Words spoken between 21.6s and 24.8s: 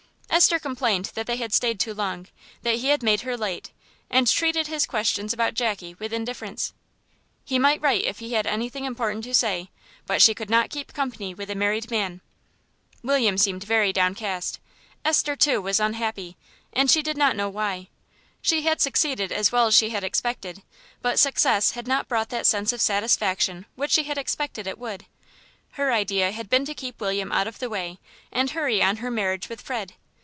had not brought that sense of satisfaction which she had expected it